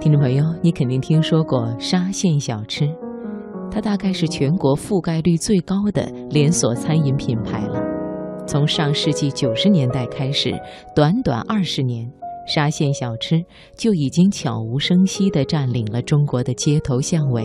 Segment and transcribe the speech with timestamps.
[0.00, 2.88] 听众朋友，你肯定听说过沙县小吃，
[3.68, 7.82] 它大概是全国覆盖率最高的连锁餐饮品牌了。
[8.46, 10.54] 从上世纪九十年代开始，
[10.94, 12.08] 短短二十年，
[12.46, 13.44] 沙县小吃
[13.76, 17.44] 就已经悄无声息地占领了中国的街头巷尾。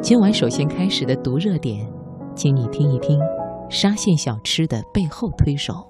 [0.00, 1.86] 今晚首先开始的读热点，
[2.34, 3.20] 请你听一听
[3.68, 5.89] 沙县小吃的背后推手。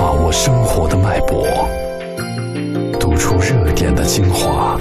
[0.00, 1.46] 把握生活的脉搏，
[2.98, 4.80] 读出热点的精华。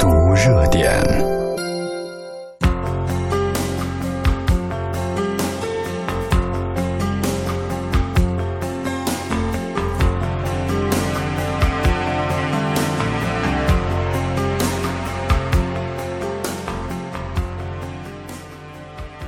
[0.00, 1.00] 读热点。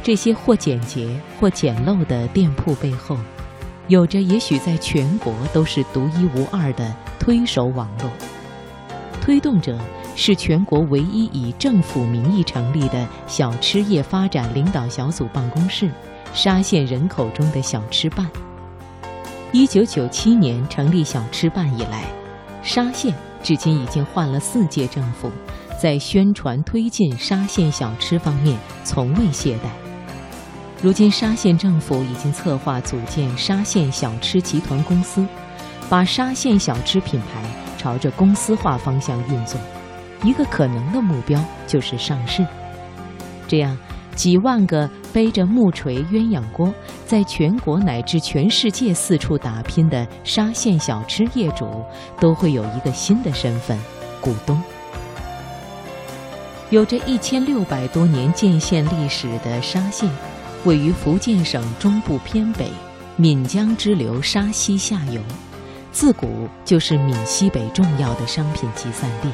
[0.03, 1.09] 这些或简洁
[1.39, 3.17] 或简陋的店铺背后。
[3.89, 8.11] 有着也许在全国都是独一无二的推手网络，
[9.23, 9.79] 推动者
[10.15, 15.91] 是全国唯一以政府名义成立的小吃业发展领导小组办公室——
[16.35, 18.29] 沙县人口中的小吃办。
[19.53, 22.05] 一九九七年成立小吃办以来，
[22.63, 25.31] 沙县至今已经换了四届政府，
[25.81, 29.88] 在宣传推进沙县小吃方面从未懈怠。
[30.81, 35.27] 如今，沙县政府已经策划组建沙县小吃集团公司，
[35.89, 37.43] 把沙县小吃品牌
[37.77, 39.59] 朝着公司化方向运作。
[40.23, 42.47] 一个可能的目标就是上市。
[43.49, 43.77] 这样，
[44.15, 46.73] 几万个背着木锤鸳鸯锅，
[47.05, 51.85] 在全国乃至全世界四处打拼的沙县小吃业主，
[52.21, 53.77] 都会有一个新的身份——
[54.23, 54.63] 股东。
[56.71, 60.09] 有着一千六百多年建县历史的沙县。
[60.65, 62.71] 位于福建省中部偏北，
[63.17, 65.21] 闽江支流沙溪下游，
[65.93, 69.31] 自古就是闽西北重要的商品集散地。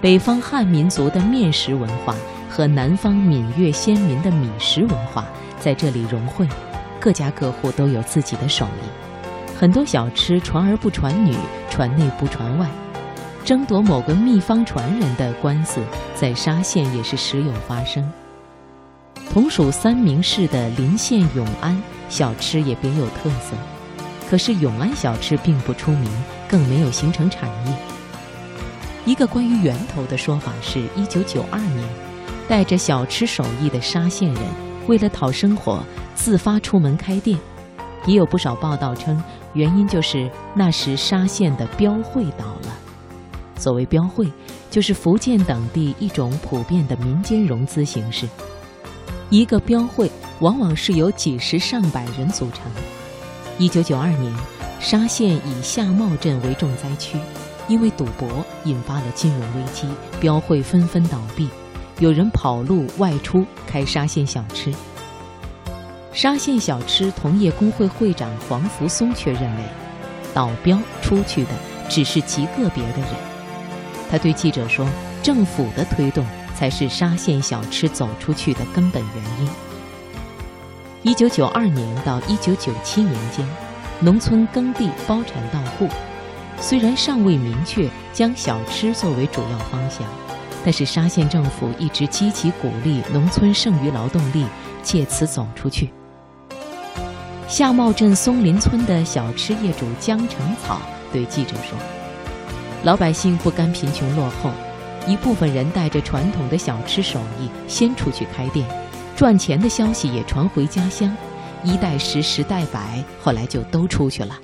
[0.00, 2.14] 北方汉民族的面食文化
[2.50, 5.24] 和南方闽粤先民的米食文化
[5.58, 6.46] 在这里融汇，
[7.00, 9.58] 各家各户都有自己的手艺。
[9.58, 11.34] 很多小吃传儿不传女，
[11.70, 12.68] 传内不传外，
[13.44, 15.80] 争夺某个秘方传人的官司，
[16.14, 18.06] 在沙县也是时有发生。
[19.34, 21.76] 同属三明市的临县永安
[22.08, 23.56] 小吃也别有特色，
[24.30, 26.08] 可是永安小吃并不出名，
[26.48, 27.76] 更没有形成产业。
[29.04, 31.84] 一个关于源头的说法是：一九九二年，
[32.46, 34.42] 带着小吃手艺的沙县人
[34.86, 35.82] 为了讨生活，
[36.14, 37.36] 自发出门开店。
[38.06, 39.20] 也有不少报道称，
[39.54, 42.72] 原因就是那时沙县的标会倒了。
[43.56, 44.30] 所谓标会，
[44.70, 48.28] 就是福建等地一种普遍的民间融资形式。
[49.30, 52.70] 一个标会往往是由几十上百人组成。
[53.58, 54.32] 一九九二年，
[54.80, 57.18] 沙县以夏茂镇为重灾区，
[57.66, 59.86] 因为赌博引发了金融危机，
[60.20, 61.48] 标会纷纷倒闭，
[61.98, 64.72] 有人跑路外出开沙县小吃。
[66.12, 69.62] 沙县小吃同业工会会长黄福松却认为，
[70.32, 71.50] 倒标出去的
[71.88, 73.08] 只是极个别的人。
[74.10, 74.86] 他对记者说
[75.24, 76.24] ：“政府的推动。”
[76.54, 79.50] 才是沙县小吃走出去的根本原因。
[81.02, 83.46] 一九九二年到一九九七年间，
[84.00, 85.88] 农村耕地包产到户，
[86.60, 90.06] 虽然尚未明确将小吃作为主要方向，
[90.64, 94.46] 但是沙县政府一直积极鼓励农村剩余劳动力
[94.82, 95.90] 借此走出去。
[97.46, 100.80] 夏茂镇松林村的小吃业主江成草
[101.12, 101.76] 对记者说
[102.82, 104.50] ：“老百姓不甘贫穷落后。”
[105.06, 108.66] 一部分人带着传统的小吃手艺先出去开店，
[109.14, 111.14] 赚钱的消息也传回家乡，
[111.62, 114.34] 一代十，十代百，后来就都出去了。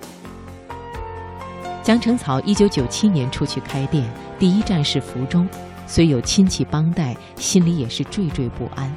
[1.82, 4.06] 江城草一九九七年出去开店，
[4.38, 5.46] 第一站是福州，
[5.86, 8.94] 虽有亲戚帮带，心里也是惴惴不安。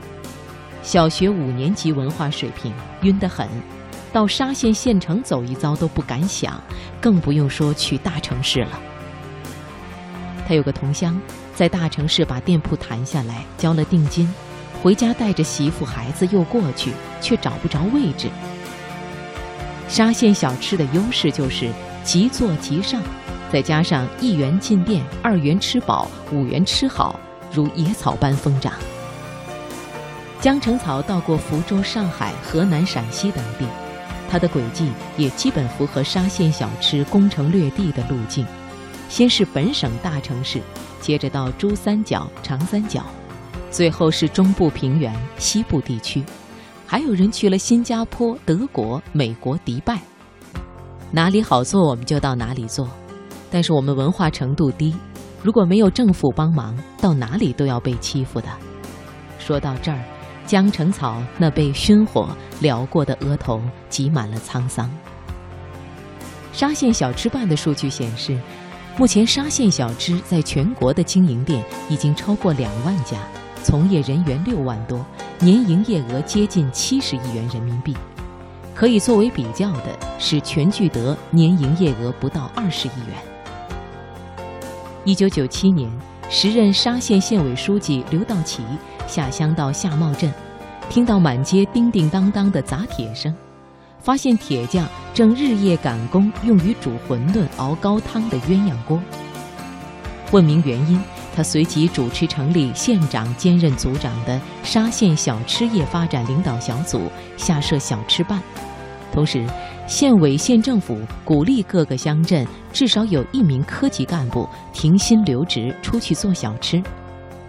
[0.82, 2.74] 小学五年级文化水平
[3.04, 3.48] 晕得很，
[4.12, 6.62] 到沙县县城走一遭都不敢想，
[7.00, 8.78] 更不用说去大城市了。
[10.46, 11.18] 他有个同乡。
[11.56, 14.28] 在大城市把店铺谈下来，交了定金，
[14.82, 16.92] 回家带着媳妇孩子又过去，
[17.22, 18.28] 却找不着位置。
[19.88, 21.70] 沙县小吃的优势就是
[22.04, 23.02] 即做即上，
[23.52, 27.20] 再加上一元进店，二元吃饱，五元吃好，
[27.52, 28.74] 如野草般疯长。
[30.42, 33.66] 江城草到过福州、上海、河南、陕西等地，
[34.30, 38.44] 它的轨迹也基本符合沙县小吃攻城略地的路径。
[39.14, 40.60] 先是本省大城市，
[41.00, 43.06] 接着到珠三角、长三角，
[43.70, 46.24] 最后是中部平原、西部地区，
[46.88, 50.00] 还有人去了新加坡、德国、美国、迪拜。
[51.12, 52.90] 哪里好做我们就到哪里做。
[53.52, 54.96] 但是我们文化程度低，
[55.44, 58.48] 如果没有政府帮忙，到哪里都要被欺负的。
[59.38, 60.04] 说到这儿，
[60.48, 64.90] 江城草那被熏火燎过的额头挤满了沧桑。
[66.52, 68.40] 沙县小吃办的数据显示，
[68.96, 73.18] 目前沙县小吃在全国的经营店已经超过两万家，
[73.64, 75.04] 从业人员六万多，
[75.40, 77.96] 年营业额接近七十亿元人民币。
[78.76, 83.18] 可以作为比较的是全聚德年营业额不到二十亿元。
[85.04, 85.92] 一九九七年，
[86.30, 88.64] 时任沙县县委书记刘道奇
[89.08, 90.32] 下乡到夏茂镇，
[90.88, 93.36] 听到满街叮叮当当的砸铁声，
[94.04, 99.02] 发现铁匠正日夜赶工用于煮馄饨、熬高汤的鸳鸯锅。
[100.32, 101.02] 问明原因，
[101.34, 108.42] 他随即主持成立县长兼任组长的沙县小吃业发展领导小组，下设小吃办，
[109.12, 109.48] 同时。
[109.86, 116.82] 县委县政府鼓励各个乡镇至少有一名科级干部停薪留职出去做小吃。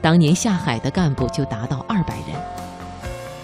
[0.03, 2.64] 当年下海的干部就达到二百人。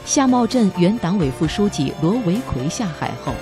[0.05, 3.33] 夏茂镇原党委副书记罗维奎下海后，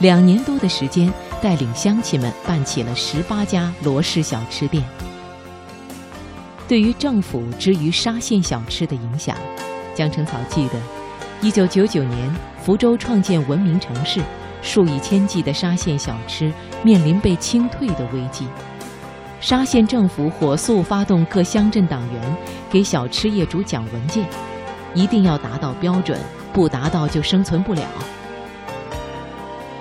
[0.00, 4.84] 两年多的时间带领乡亲们办起了十八家罗氏小吃店。
[6.66, 9.36] 对于政府之于沙县小吃的影响，
[9.94, 10.74] 江成草记得，
[11.40, 14.20] 一九九九年福州创建文明城市。
[14.60, 18.44] 数以千计的沙县小吃面临被清退的危机，
[19.40, 22.36] 沙县政府火速发动各乡镇党员
[22.68, 24.26] 给小吃业主讲文件，
[24.98, 26.18] 一定要达到标准，
[26.52, 27.82] 不达到就生存不了。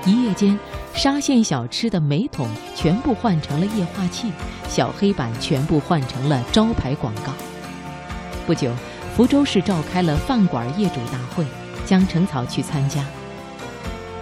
[0.05, 0.57] 一夜间，
[0.93, 4.31] 沙县小吃的煤桶全部换成了液化气，
[4.69, 7.33] 小黑板全部换成了招牌广告。
[8.45, 8.71] 不久，
[9.15, 11.43] 福州市召开了饭馆业主大会，
[11.83, 13.03] 江成草去参加。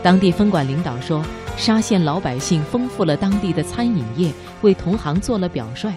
[0.02, 1.22] 当地分管领导说
[1.58, 4.32] ：“沙县老百姓丰富了当地的餐饮业，
[4.62, 5.92] 为同行做了表率。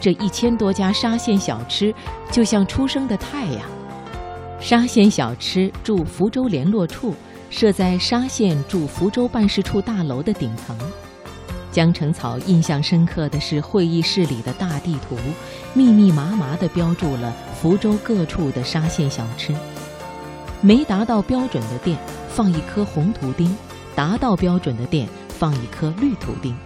[0.00, 1.94] 这一千多家沙县小吃
[2.32, 3.60] 就像初升的太阳。”
[4.60, 7.14] 沙县小吃驻福州联络处
[7.48, 10.76] 设在沙县驻福州办事处大楼的顶层。
[11.72, 15.16] 江城草印象深刻的是会议室里的大地图，
[15.72, 19.54] 密密麻麻地标注了福州各处的沙县小吃。
[20.60, 21.98] 没达到标准的店。
[22.32, 23.54] 放一颗红图钉，
[23.96, 26.56] 达到标准的店放一颗绿图钉。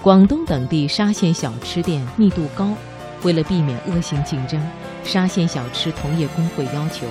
[0.00, 2.72] 广东等地沙县小吃店密度高，
[3.24, 4.64] 为了避免恶性竞争，
[5.04, 7.06] 沙县小吃同业工会要求，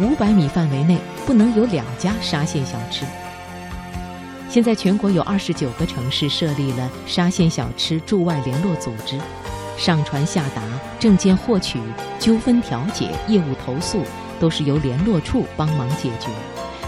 [0.00, 3.04] 五百米范围内不能有两家沙县小吃。
[4.48, 9.18] 现在全国有二十九个城市设立了沙县小吃驻外联络组织，
[9.78, 10.62] 上传下达、
[10.98, 11.78] 证件获取、
[12.18, 14.02] 纠纷调解、业务投诉
[14.38, 16.28] 都是由联络处帮忙解决。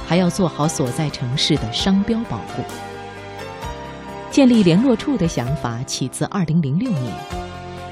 [0.06, 2.62] 还要做好所在城市的商标保护。
[4.30, 7.14] 建立联络处的想法起自2006年，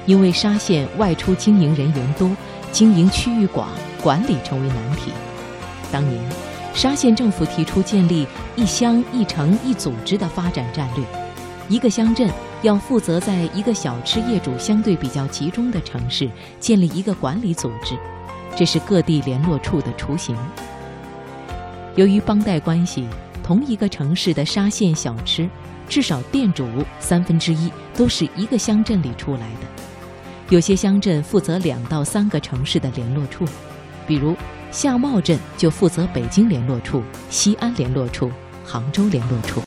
[0.05, 2.29] 因为沙县外出经营人员多，
[2.73, 3.69] 经营区域广，
[4.01, 5.11] 管理成为难题。
[5.91, 6.19] 当年，
[6.73, 11.05] 沙县政府提出建立一乡一城一组织的发展战略，
[11.69, 12.27] 一个乡镇
[12.63, 16.27] 要负责在一个小吃业主相对比较集中的城市
[16.59, 17.95] 建立一个管理组织，
[18.55, 20.35] 这是各地联络处的雏形。
[21.95, 23.07] 由于帮带关系，
[23.43, 25.47] 同一个城市的沙县小吃，
[25.87, 26.67] 至少店主
[26.99, 29.92] 三分之一都是一个乡镇里出来的。
[30.49, 33.45] 有些乡镇负责两到三个城市的联络处，
[34.05, 34.35] 比如
[34.71, 38.31] 夏茂镇就负责北京联络处、西安联络处、
[38.65, 39.61] 杭州联络处。